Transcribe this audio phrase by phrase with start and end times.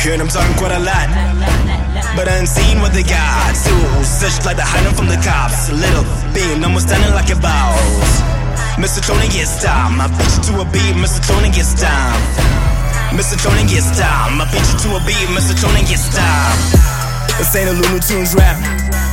[0.00, 1.08] heard them talking quite a lot,
[2.18, 3.54] but I ain't seen what they got.
[3.54, 3.70] So,
[4.02, 5.70] such like they're hiding from the cops.
[5.70, 6.02] A little
[6.34, 8.22] bit, almost standing like a boss.
[8.74, 8.98] Mr.
[8.98, 10.98] Tony gets down, I beat you to a beat.
[10.98, 11.22] Mr.
[11.22, 12.18] Tony gets down.
[13.14, 13.38] Mr.
[13.38, 15.28] Tony gets down, I beat you to a beat.
[15.30, 15.54] Mr.
[15.54, 16.94] Tony gets down.
[17.38, 18.58] This ain't a Looney Tunes rap.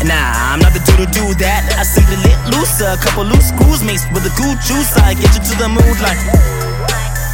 [0.05, 1.61] Nah, I'm not the dude to do that.
[1.77, 4.97] I simply let loose a couple loose screws mixed with a cool juice.
[4.97, 6.17] I get you to the mood like,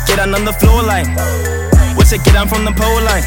[0.08, 1.08] get on the floor like,
[2.12, 3.26] you get on from the pole line.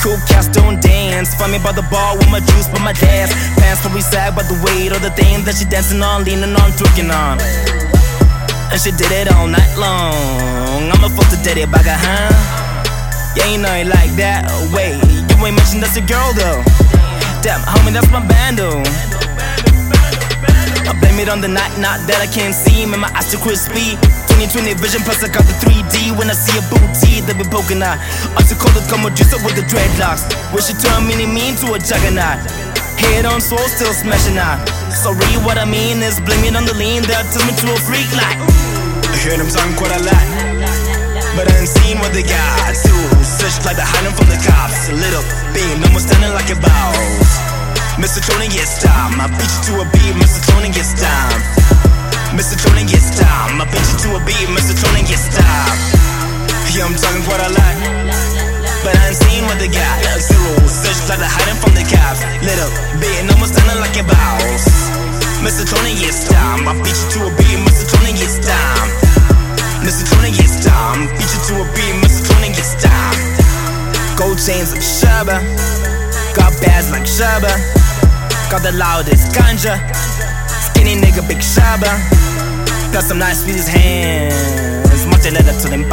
[0.00, 1.34] Cool cats don't dance.
[1.34, 3.32] Find me by the bar with my juice, but my dance.
[3.60, 6.72] Pants probably sag by the weight of the thing that she dancing on, leaning on,
[6.72, 7.36] twerking on.
[8.72, 10.88] And she did it all night long.
[10.88, 12.32] I'ma fuck the daddy bagger, huh?
[13.36, 14.48] Yeah, know you like that.
[14.72, 16.64] Wait, you ain't mentioned that's a girl though.
[17.44, 18.80] Damn, homie, that's my bando.
[20.88, 22.86] I blame it on the night, not that I can't see.
[22.86, 24.00] Man, my eyes too crispy.
[24.40, 26.16] 2020 vision, plus I got the 3D.
[26.16, 28.00] When I see a booty, they be poking out.
[28.32, 30.24] I too cold to come up with the dreadlocks.
[30.56, 32.40] Wish it turn mini mean to a juggernaut.
[32.96, 34.62] Head on soul, still smashing out.
[34.88, 38.08] Sorry, what I mean is blaming on the lean that turns me to a freak
[38.16, 38.40] like.
[39.12, 40.26] I hear them talking quite a lot.
[41.36, 42.72] But I ain't seen what they got.
[42.72, 44.88] Too such like they're hiding from the cops.
[44.88, 47.28] A little beam, almost standing like a boss.
[48.00, 48.24] Mr.
[48.24, 49.12] Tony gets down.
[49.20, 50.14] I beat you to a beat.
[50.16, 50.40] Mr.
[50.48, 51.61] Tony gets down.
[52.32, 52.56] Mr.
[52.56, 53.60] Tony gets down.
[53.60, 54.48] I beat you to a beat.
[54.56, 54.72] Mr.
[54.72, 55.72] Tony gets down.
[56.72, 57.76] Yeah, I'm talking quite a lot.
[58.80, 60.00] But I ain't seen what they got.
[60.16, 62.24] Zero, such like they're hiding from the cops.
[62.40, 64.64] Little bit, almost standing like a boss.
[65.44, 65.68] Mr.
[65.68, 66.64] Tony gets down.
[66.64, 67.60] I beat you to a beat.
[67.68, 67.92] Mr.
[68.12, 68.86] Gets down.
[69.82, 70.04] Mr.
[70.08, 71.08] Tony gets down.
[71.16, 71.94] Beat you to a beat.
[72.00, 72.28] Mr.
[72.28, 73.12] Tony gets down.
[74.16, 75.40] Gold chains Shabba.
[76.36, 77.50] Got bags like Shabba.
[78.50, 80.11] Got the loudest ganja.
[80.92, 82.92] Skinny nigga, big Shabba.
[82.92, 85.06] Got some nice with his hands.
[85.06, 85.88] Much letter to them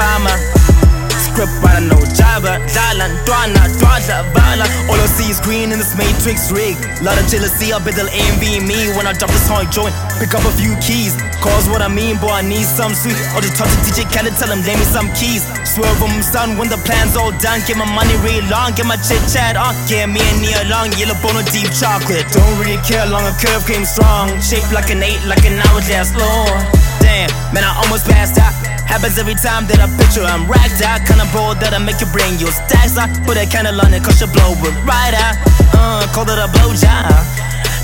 [1.40, 2.60] Script writer, no Java.
[2.76, 4.68] Dalan, Dwana, Dwaja, Vala.
[4.92, 6.76] All I see is green in this matrix rig.
[7.00, 9.96] Lot of jealousy, I bet they'll envy me when I drop this hard joint.
[10.20, 11.16] Pick up a few keys.
[11.40, 13.16] Cause what I mean, boy, I need some sweet.
[13.32, 15.48] Or just talk to DJ Khaled, tell him, lend me some keys.
[15.64, 17.64] Swerve them, son, when the plan's all done.
[17.64, 19.72] Get my money real long, get my chit chat on.
[19.88, 22.28] Get me a near long, yellow bone deep chocolate.
[22.36, 24.28] Don't really care, long a curve came strong.
[24.44, 26.60] Shaped like an eight, like an hourglass, Lord.
[27.00, 28.52] Damn, man, I almost passed out.
[28.90, 31.06] Happens every time that I picture I'm racked out.
[31.06, 33.14] Kinda bold that I make you bring your stacks out.
[33.30, 35.38] Put a candle on it, cause you blow it right out.
[35.78, 37.14] Uh, call it a blowjob.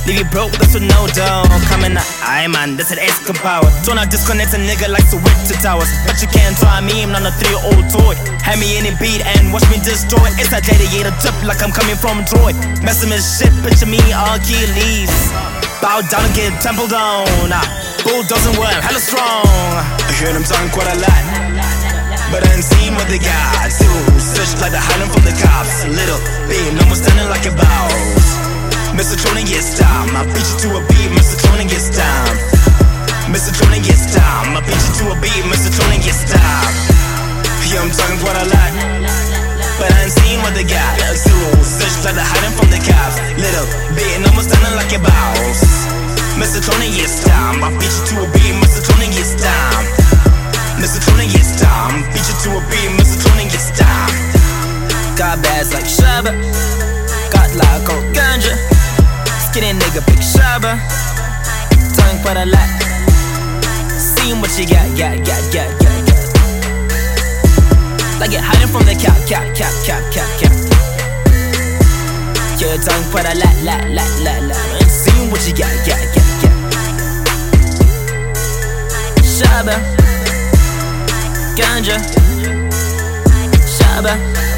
[0.09, 1.45] Leave you broke, that's with no dough.
[1.69, 3.65] Coming out, aye man, that's an X power.
[3.85, 5.89] Don't I disconnect a nigga like to whip to towers.
[6.05, 8.17] But you can't try me, I'm not a three old toy.
[8.41, 10.25] Hand me any beat and watch me destroy.
[10.41, 12.53] It's a gladiator tip like I'm coming from Troy.
[12.81, 15.13] Messing with shit, picture me, Achilles.
[15.81, 17.25] Bow down and get templed on.
[17.49, 17.65] Nah,
[18.05, 19.45] bulldozing worm, hella strong.
[19.45, 21.54] I hear them talking quite a lot.
[22.31, 23.69] But I ain't seen what they got.
[23.69, 23.87] So,
[24.17, 25.85] such like they're hiding from the cops.
[25.85, 26.19] Little
[26.49, 28.25] bit, almost standing like a boss.
[28.97, 29.19] Mr.
[29.19, 30.09] Tony gets down.
[30.15, 31.11] I beat you to a beat.
[31.13, 31.35] Mr.
[31.45, 32.31] Tony gets down.
[33.29, 33.51] Mr.
[33.53, 34.55] Tony gets down.
[34.55, 35.43] I beat you to a beat.
[35.51, 35.69] Mr.
[35.69, 36.69] Tony gets down.
[37.69, 38.71] Yeah, I'm talking quite a lot.
[39.77, 40.95] But I ain't seen what they got.
[41.13, 43.19] So, such like they're hiding from the cops.
[43.35, 45.61] Little bit, almost standing like a boss.
[46.39, 46.63] Mr.
[46.63, 47.61] Tony gets down.
[47.61, 48.55] I beat you to a beat.
[48.63, 48.79] Mr.
[48.81, 50.04] Tony gets down.
[50.79, 50.99] Mr.
[51.07, 52.03] Tony gets down.
[52.11, 52.91] Beat you to a beat.
[52.99, 53.23] Mr.
[53.23, 54.11] Tony gets down.
[55.15, 56.35] Got bags like Shabba.
[57.31, 58.51] Got like old ganja.
[59.39, 60.75] Skinny nigga, big Shabba.
[61.95, 62.69] Talking quite a lot.
[63.97, 66.21] Seeing what you got, got, got, got, got, got.
[68.19, 70.51] Like it hiding from the cap, cap, cap, cap, cap, cap.
[72.59, 74.81] You're talking quite a lot, lot, lot, lot, lot.
[74.81, 76.55] And seeing what you got, got, got, got.
[79.23, 79.94] Shabba.
[81.55, 81.97] Ganja.
[83.77, 84.54] Shabba.